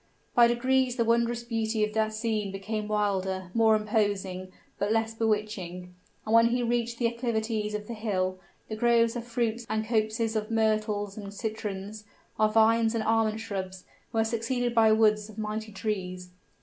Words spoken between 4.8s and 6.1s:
less bewitching,